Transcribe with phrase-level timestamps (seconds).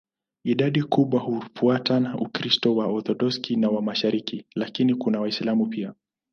[0.43, 5.93] Idadi kubwa hufuata Ukristo wa Waorthodoksi wa mashariki, lakini kuna Waislamu pia.